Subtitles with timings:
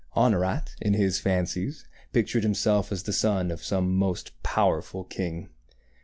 [0.15, 5.49] Honorat, in his fancies, pictured himself as the son of some most powerful king.